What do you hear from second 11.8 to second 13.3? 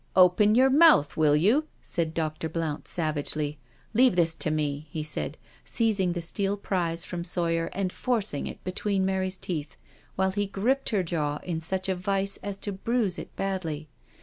a vice as to bruise